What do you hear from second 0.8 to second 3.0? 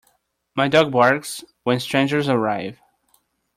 barks when strangers arrive.